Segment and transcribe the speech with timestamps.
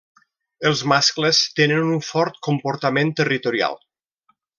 [0.69, 3.79] Els mascles tenen un fort comportament territorial.